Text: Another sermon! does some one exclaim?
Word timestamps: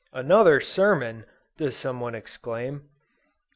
Another 0.13 0.59
sermon! 0.59 1.25
does 1.57 1.75
some 1.77 1.99
one 1.99 2.15
exclaim? 2.15 2.89